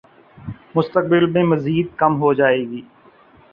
[0.75, 2.81] مستقبل میں مزید کم ہو جائے گی